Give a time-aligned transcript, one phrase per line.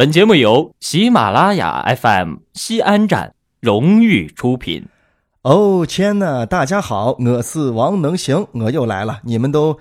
[0.00, 4.86] 本节目由喜马拉雅 FM 西安站荣誉出品。
[5.42, 9.20] 哦天呐，大家好，我是王能行，我又来了。
[9.24, 9.78] 你们都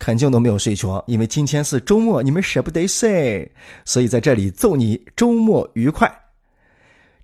[0.00, 3.52] 肯定都没有睡着，因为今天是周末，你们舍不得睡，
[3.84, 6.12] 所以在这里祝你周末愉快。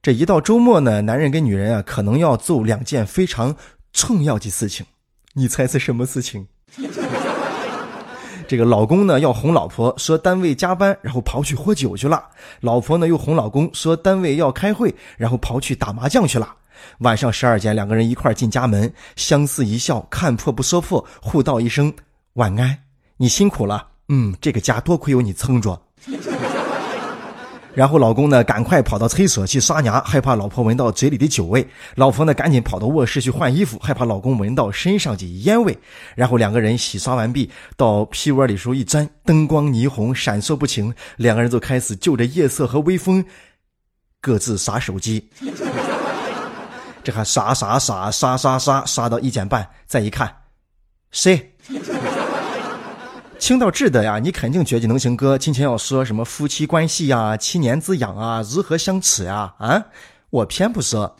[0.01, 3.57] 这一到周末呢，男人跟女人啊，可能要做两件非常
[3.93, 4.87] 重要的事情。
[5.33, 6.47] 你猜是什么事情？
[8.49, 12.19] 这个老公呢要哄老婆说单位加班，然后跑去喝酒去了；
[12.61, 16.55] 老婆呢又哄老公说单位要开会，然后跑去打麻将去了。
[17.01, 21.93] 晚上十二点，两个人一块进家门，相视一笑，看破不说破，互道一声
[22.35, 22.79] 晚安，
[23.19, 23.87] 你辛苦了。
[24.09, 25.79] 嗯，这个家多亏有你撑着。
[27.79, 31.65] 然后老公呢，赶快跑到厕所去刷牙，害怕老婆闻到嘴里的酒味；
[31.95, 35.79] 老婆呢，赶紧跑到卧室去换衣服，害怕老公闻到身上的烟味。
[36.17, 43.25] 然后两个人洗刷完毕，到屁窝里时候一钻，灯光霓虹闪烁不停，两个人就开始就着夜色和微风，
[44.21, 45.31] 各自耍手机。
[47.05, 50.29] 这还刷刷刷刷刷刷刷到一点半，再一看，
[51.13, 51.53] 谁？
[53.39, 59.55] 听到这的呀，你肯定觉得能行哥今天要说什么夫妻关系呀、七年之痒啊、如何相处呀？
[59.59, 59.83] 啊，
[60.31, 61.17] 我偏不说。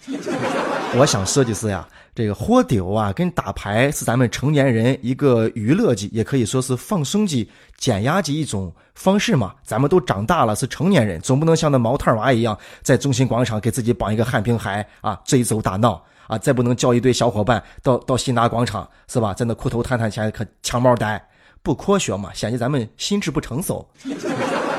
[0.97, 9.55] 我想说的是呀，这个喝酒啊跟打牌是咱们成年人一个娱乐级，也可以说是放松级、减压级一种方式嘛。
[9.63, 21.23] 咱们都长大了，是成年人，总不能像那毛太娃一样，在中心广场给自己绑一个旱冰鞋啊，追走打闹啊，再不能叫一堆小伙伴到到新达广场是吧，在那裤头探探前可抢猫呆。
[21.63, 23.87] 不科学嘛，显得咱们心智不成熟。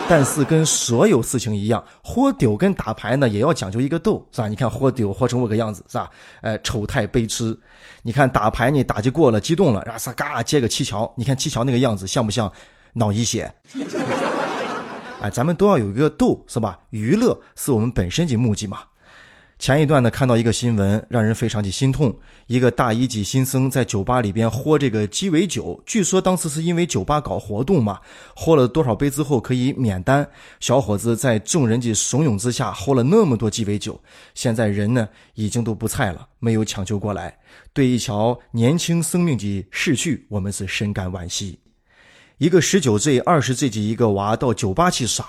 [0.07, 4.47] 但是跟所有事情一样，喝酒跟打牌呢，也要讲究一个斗，是吧？
[4.47, 6.09] 你看喝酒喝成我个样子，是吧？
[6.41, 7.55] 呃，丑态悲痴。
[8.01, 12.51] 你看打牌你，打击过了，激动了，然后嘎接个七桥，你看七桥那个样子像不像
[12.93, 13.53] 脑溢血？
[15.21, 16.79] 哎，咱们都要有一个斗，是吧？
[16.89, 18.79] 娱乐是我们本身的目的嘛。
[19.59, 22.17] 前一段呢，看到一个新闻，让人非常的心痛。
[22.47, 27.99] 一个大一级新生在酒吧里边喝这个鸡尾酒，据说当时是因为酒吧搞活动嘛，
[28.33, 30.25] 喝了多少杯之后可以免单。
[30.61, 34.01] 小伙子在众人的怂恿之下喝了那么多鸡尾酒，
[34.33, 37.37] 现在人呢已经都不在了，没有抢救过来。
[37.73, 41.59] 对一条年轻生命的逝去，我们是深感惋惜。
[42.37, 45.25] 一个十九岁、二十岁的一个娃到酒吧去耍。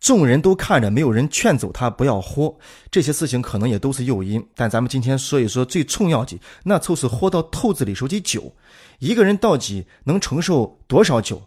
[0.00, 2.52] 众人都看着，没有人劝走他不要喝。
[2.90, 8.52] 这些事情可能也都是诱因，但咱们今天说一说最重要的，那就是喝到透子里手的酒。
[8.98, 11.42] 一个人到底能承受多少酒？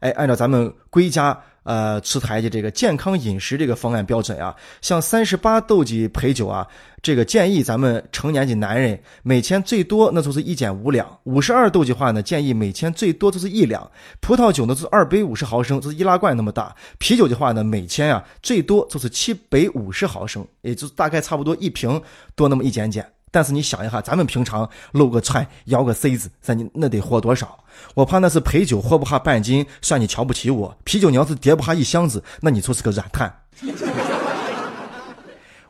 [0.00, 1.38] 哎，按照咱们国家。
[1.66, 6.64] 呃，出台的这个健康饮食这个方案标准啊，像三十八度几陪酒啊，
[7.02, 13.90] 这个建议咱们成年的男人每天最多那就是一减五两；五十二度的话呢，建议每天最多就是一两。
[14.20, 22.00] 葡萄酒呢就是二百五十毫升，就是易拉罐那么大；啤酒的话呢，每天啊最多就是七百五十毫升，也就大概差不多一瓶
[22.36, 23.04] 多那么一点点。
[23.36, 27.58] 但是你想一下，咱们平常露个串、摇个 C 子，咱你那得喝多少？
[27.92, 33.40] 我怕那是陪酒喝不下半斤，算你瞧不起我；啤酒你要是叠不下一箱子，那你就是个软炭。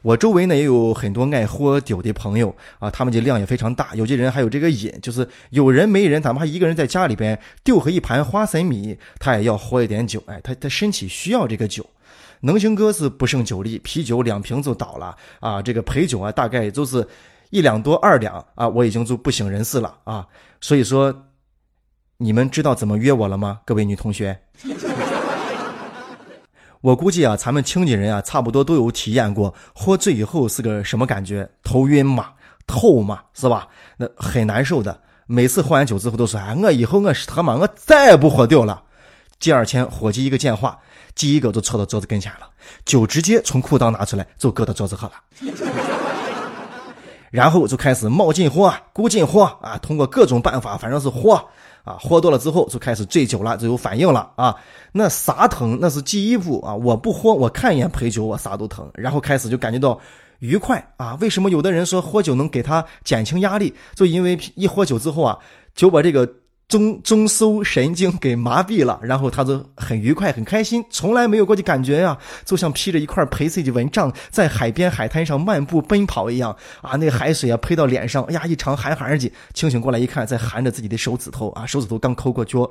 [0.02, 3.88] 我周围呢也有很多爱喝酒的朋友啊，他们的量也非常大。
[3.96, 10.22] 有些人还有这个瘾，就是有人没人，哪怕一个人在家里边丢和一盘花生米，他也要喝一点酒。
[10.26, 11.84] 哎，他他身体需要这个酒。
[12.42, 15.60] 能行哥是不胜酒力，啤酒两瓶就倒了啊。
[15.60, 17.04] 这个陪酒啊，大概也就是。
[17.56, 20.26] 一两多二两啊，我已经就不省人事了啊！
[20.60, 21.24] 所以说，
[22.18, 23.60] 你们知道怎么约我了吗？
[23.64, 24.38] 各位女同学，
[26.82, 31.48] 我估计啊，咱们亲戚人啊，差不多都有体验过喝醉以后是个什么感觉？
[31.62, 32.32] 头晕嘛，
[32.66, 33.68] 透嘛，是吧？
[33.96, 35.00] 那很难受的。
[35.26, 38.82] 每次喝完酒之后都说：“哎，我以后我是他妈我再也不喝酒了。”
[39.40, 40.78] 第二天伙计一个电话，
[41.14, 42.50] 第一个就凑到桌子跟前了，
[42.84, 45.14] 酒直接从裤裆拿出来就搁到桌子喝了。
[47.30, 51.32] 然后就开始冒进货、鼓进货啊，通过各种办法，反正是喝
[51.84, 54.54] 啊，喝多了之后就开始醉酒了，就有反应了啊。
[54.92, 56.74] 那啥疼，那是第一步啊。
[56.74, 58.90] 我不喝，我看一眼陪酒，我啥都疼。
[58.94, 59.98] 然后开始就感觉到
[60.38, 61.16] 愉快啊。
[61.20, 63.74] 为什么有的人说喝酒能给他减轻压力？
[63.94, 65.38] 就因为一喝酒之后啊，
[65.74, 66.28] 酒把这个。
[66.68, 76.96] 中中枢神经给麻痹了，然后他就很愉快、很开心，从来没有过的感觉呀，就像披着一块白色的蚊帐在海边海滩上漫步奔跑一样啊！
[76.96, 79.32] 那海水啊喷到脸上，哎呀，一场寒寒的。
[79.54, 82.68] 清醒过来一看，在含着自己的手指头啊，手指头刚抠过脚，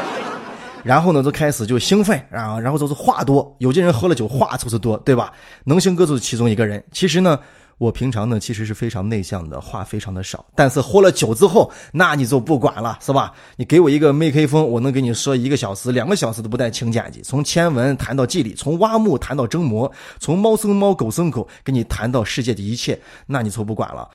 [0.84, 3.56] 然后呢，就开始就兴奋啊，然后就是话多。
[3.60, 5.32] 有些人喝了酒话就是多，对吧？
[5.64, 6.84] 能行哥就是其中一个人。
[6.92, 7.40] 其实呢。
[7.78, 10.44] 我平常呢其实是非常内向的，话非常的少。
[10.54, 13.32] 但是喝了酒之后，那你就不管了，是吧？
[13.56, 24.10] 你给我一个麦克风，我能给你说一个小时、两个小时都不带请假的，从签文谈到季理，从挖墓谈到蒸馍，从猫生猫、狗生狗，跟你谈到世界的一切，那你就不管了。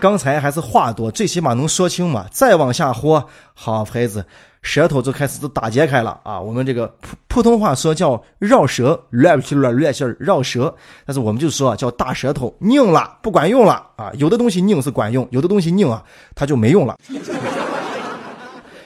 [0.00, 2.26] 刚才还是话多，最起码能说清嘛。
[2.32, 3.22] 再往下喝，
[3.54, 4.24] 好孩子，
[4.62, 6.40] 舌头就开始都打结开了啊。
[6.40, 10.74] 我们这个普普通话说叫绕舌，乱去乱乱气绕舌。
[11.04, 14.10] 但是我们就说叫大舌头，拧了不管用了啊。
[14.14, 16.02] 有的东西拧是管用，有的东西拧啊，
[16.34, 16.96] 它就没用了。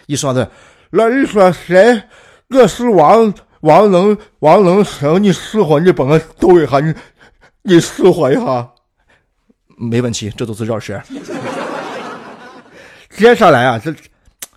[0.06, 0.50] 一说的，
[0.90, 2.02] 那你说谁？
[2.50, 6.92] 我是王王能王能成，你试火，你帮我逗一下，你
[7.62, 8.68] 你试火一下。
[9.76, 11.00] 没问题，这都是绕舌。
[13.16, 13.92] 接下来啊，这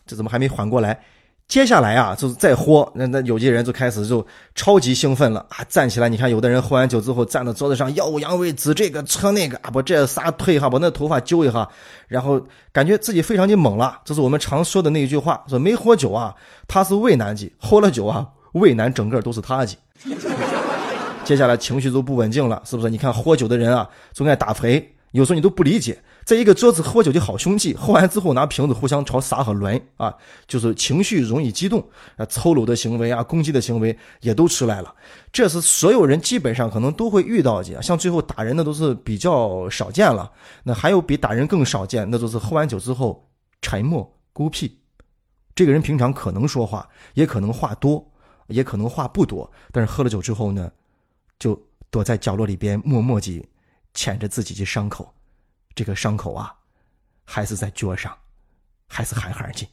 [0.05, 0.99] 这怎么还没缓过来？
[1.47, 5.63] 接下来啊，就是再喝，那那有些人就开始就超级兴奋了啊！
[5.69, 11.65] 站起来，你看有的人喝完酒之后站到桌子上耀武扬威，指这个扯那个啊，把这仨推一下，把那头发揪一下，
[12.09, 14.01] 然后感觉自己非常的猛了。
[14.03, 16.35] 这是我们常说的那一句话：说没喝酒啊，
[16.67, 19.77] 他是渭南籍；喝了酒啊，渭南整个都是他籍。
[21.23, 22.89] 接下来情绪就不稳定了，是不是？
[22.89, 24.85] 你看喝酒的人啊，总爱打牌。
[25.17, 30.13] 有时候你都不理解，在一个桌子喝酒的好兄弟，喝完之后拿瓶子互相朝撒和抡啊，
[30.47, 31.83] 就是情绪容易激动
[32.17, 34.93] 啊，粗鲁的行为啊，攻击的行为也都出来了。
[35.31, 40.31] 这是所有人基本上可能都会遇到的，像最后打人的都是比较少见了。
[40.63, 43.27] 那还有比打人更少见，那就是喝完酒之后
[43.63, 44.77] 沉默孤僻。
[45.55, 48.07] 这个人平常可能说话，也可能话多，
[48.49, 50.71] 也可能话不多，但是喝了酒之后呢，
[51.39, 51.59] 就
[51.89, 53.43] 躲在角落里边默默地。
[53.97, 55.11] 舔着自己的伤口，
[55.73, 56.53] 这个伤口啊，
[57.25, 58.15] 还是在脚上，
[58.87, 59.67] 还是寒寒的。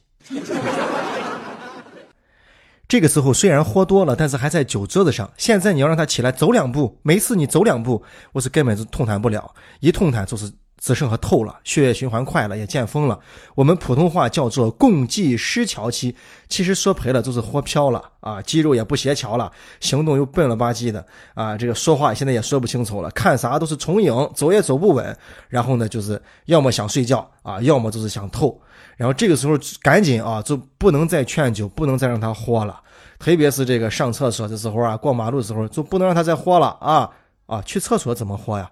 [2.87, 5.31] 这个时候虽然喝多了，但是还在酒桌子上。
[5.37, 10.51] 现在你要让他起来走两步，没事你走两步，我是根本就痛弹不了，一痛弹就是。
[10.85, 13.19] 只剩下透了，血液循环快了，也见风了。
[13.55, 16.15] 我们普通话叫做共济失调期，
[16.47, 21.03] 其实说白了就是活飘了啊，肌肉也不协调了，行动又笨了吧唧的
[21.33, 25.17] 啊，这个说话现在也说不清楚了，看啥都是重影，走也走不稳。
[25.49, 28.55] 然后呢，就是要么想睡觉啊，要么就是想透。
[28.95, 32.79] 然后这个时候赶紧啊，就不能再劝酒，不能再让他喝了。
[33.17, 37.09] 特别是这个上厕所的时候啊，过马路的时候，就不能让他再喝了啊
[37.47, 37.59] 啊！
[37.63, 38.69] 去厕所怎么喝呀？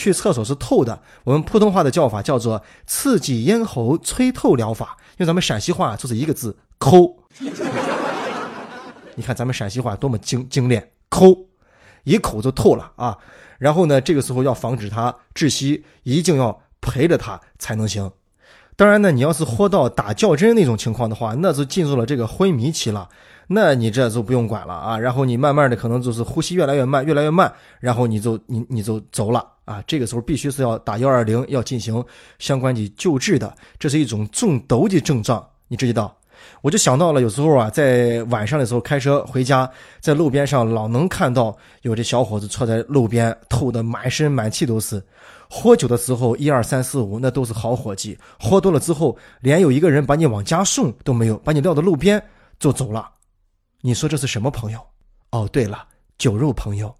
[0.00, 7.16] 去厕所是透的，我们普通话的叫法叫做刺激咽喉催透疗法，用咱们陕西话就是一个字抠。
[9.16, 11.36] 你看咱们陕西话多么精精炼，抠，
[12.04, 13.18] 一口就透了啊！
[13.58, 18.10] 然后呢，这个时候要防止他窒息，一定要陪着他才能行。
[18.76, 23.10] 当然呢，你要是喝到打吊针那种情况的话，那就进入了这个昏迷期了。
[23.48, 29.82] 那你这就不用管了啊，然后你慢慢的可能就是呼吸越来越慢，越来越慢，然后你就你你就走了啊。
[29.86, 32.04] 这个时候必须是要打幺二零，要进行
[32.38, 36.16] 相关的救治的，这是一种中毒的症状，你知道？
[36.62, 39.70] 我就想到了，有时候啊，在晚上的时候开车回家，
[40.00, 45.02] 在路边上老能看到有这小伙子坐在路边，吐的满身满气都是。
[45.50, 52.22] 喝酒的时候一二三四五，那都是好伙计；喝多了之后，连有一个人把你往家送都没有，把你撂到路边
[52.58, 53.10] 就走了。
[53.82, 54.80] 你说这是什么朋友？
[55.32, 55.84] 哦，对了，
[56.16, 56.94] 酒肉朋友。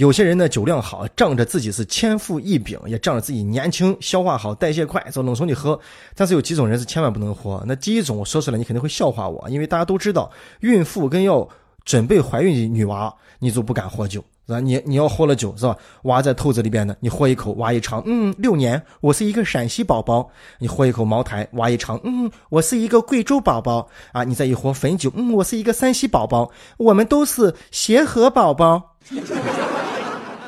[0.00, 5.78] 有些人呢酒量好，仗着自己是天赋异禀，也仗着自己年轻、消化好、代谢快，就冷怂的喝。
[6.14, 7.62] 但是有几种人是千万不能喝。
[7.66, 10.30] 那第一种，我说出来你肯定会笑话我，因为大家都知道，
[10.60, 11.46] 孕妇跟要
[11.84, 14.24] 准备怀孕的女娃，你就不敢喝酒。
[14.46, 14.60] 是吧？
[14.60, 15.76] 你你要喝了酒是吧？
[16.04, 20.30] 娃在肚子里边呢，你喝一口，娃一尝，嗯，六年，我是一个陕西宝宝。
[20.60, 24.24] 你喝一口茅台，娃一尝，嗯，我是一个贵州宝宝啊。
[24.24, 26.50] 你再一喝汾酒，嗯，我是一个山西宝宝。
[26.78, 28.96] 我们都是协和宝宝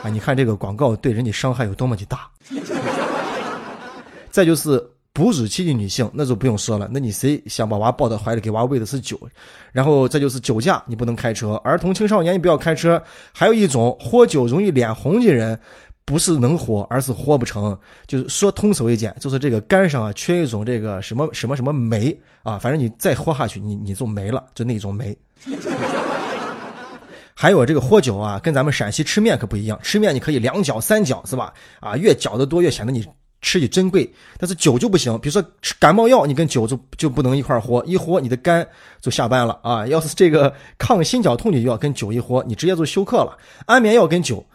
[0.03, 0.11] 啊！
[0.11, 2.29] 你看这个广告对人的伤害有多么的大。
[4.31, 4.83] 再就是。
[5.15, 6.89] 哺乳期的女性，那就不用说了。
[6.91, 9.21] 那你谁想把娃抱到怀里，给娃喂的是酒？
[9.71, 11.53] 然后再就是酒驾，你不能开车。
[11.57, 13.01] 儿童青少年你不要开车。
[13.31, 15.61] 还有一种喝酒容易脸红的人，
[16.07, 17.79] 不是能活，而是活不成。
[18.07, 25.15] 就是说通俗一点，就是这个肝上啊缺一种这个什么什么什么酶啊，反正你再喝下去，你你就没了，就那种酶。
[27.43, 29.77] 还有这个喝酒啊，跟咱们陕西吃面可不一样。
[29.83, 31.53] 吃面你可以两搅三搅，是吧？
[31.81, 33.05] 啊，越搅的多，越显得你。
[33.41, 34.09] 吃的珍贵，
[34.39, 35.19] 但是酒就不行。
[35.19, 38.65] 比如说吃感冒药，你跟酒就就不能一块喝，一喝你的肝
[39.01, 39.85] 就下班了啊。
[39.89, 43.37] 要是这个抗心绞痛的药跟酒一喝，你直接就休克了。
[43.67, 44.47] 安眠药跟酒，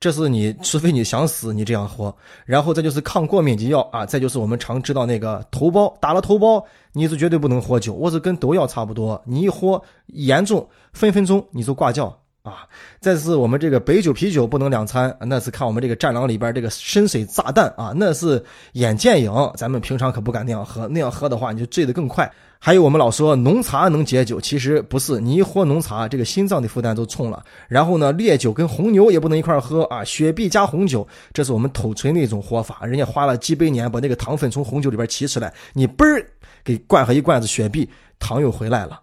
[0.00, 2.16] 这是你除非你想死，你这样喝。
[2.46, 7.92] 然后再就是抗过敏的药啊，再就是我们常知道那个头孢，打了头孢你是绝对不能喝酒。
[7.92, 12.66] 我是跟毒药差不多，你一喝严重，分分钟你就挂掉啊。
[13.00, 22.30] 再次，我们这个白酒、啤酒不能两餐，那是看我们这个战狼里边这个深水炸弹啊，那是眼见影，咱们平常可不敢那样喝，那样喝的话你就醉得更快。
[22.64, 27.42] 还有我们老说浓茶能解酒，其实不是，你一喝浓茶，这个心脏的负担都冲了。
[27.66, 32.86] 然后呢，烈酒跟红牛也不能一块喝啊，雪碧加红酒，这是我们土锤的一种活法。
[32.86, 36.24] 人家花了几百年把那个糖分从红酒里边提出来，你嘣儿
[36.62, 39.00] 给灌上一罐子雪碧，糖又回来了。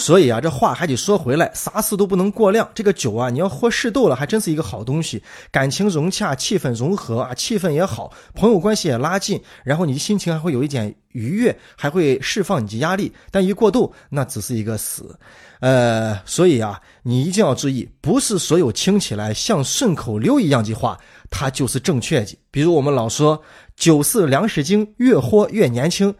[0.00, 2.66] 所以啊，这话还得说回来，啥事都不能过量。
[2.74, 5.22] 这个酒啊，你要喝适度了，还真是一个好东西。
[5.52, 13.12] 感情融洽，气氛融合啊，气氛也好，朋友关系也拉近，然后你的心情还会有一点愉悦，还会释放你的压力。
[13.30, 15.14] 但一过度，那只是一个死。
[15.60, 22.38] 呃，所以啊，你一定要注意，不是所有听起来像顺口溜一样的话，它就是正确的。
[22.50, 23.38] 比如我们老说
[23.76, 26.14] “酒是粮食精，越喝越年轻”，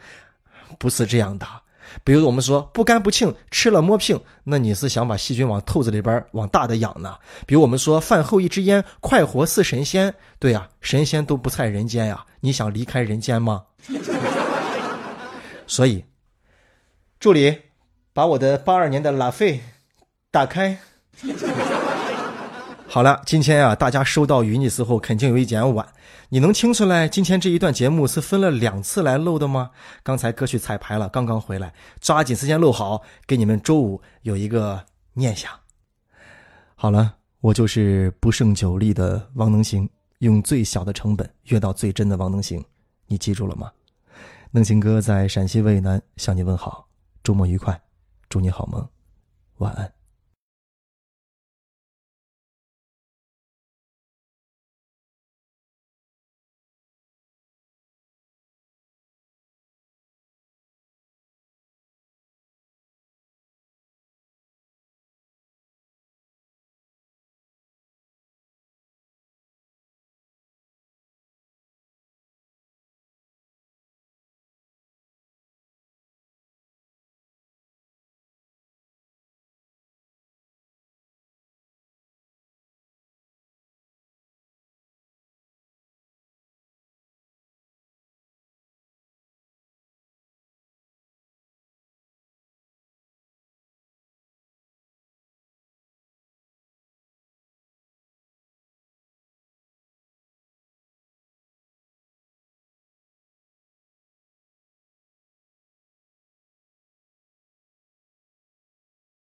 [0.79, 1.47] 不是这样的。
[2.05, 7.17] 比如我们说不干不净，吃了摸屁，那你是想把细菌往透子里边往大的养呢？
[7.47, 13.65] 比如我们说饭后一支烟，快活似神仙，对呀，神仙都不在人间呀，你想离开人间吗？
[15.67, 16.05] 所以，
[17.19, 17.59] 助理，
[18.13, 19.61] 把我的八二年的拉菲
[20.31, 20.79] 打开。
[22.93, 25.87] 好了，今天啊，大家收到语音的时候肯定有一点晚。
[26.29, 29.71] 你能听出来今天这一段节目是分了两次来录的吗？
[30.03, 35.53] 刚才歌曲彩排了，刚刚回来，抓紧时间录好，给你们周五有一个念想。
[36.75, 42.61] 好了，我就是不胜酒力的王能行，用最小的成本约到最真的王能行，
[43.07, 43.71] 你记住了吗？
[44.51, 46.89] 能行哥在陕西渭南向你问好，
[47.23, 47.81] 周末愉快，
[48.29, 48.85] 祝你好梦，
[49.59, 50.00] 晚安。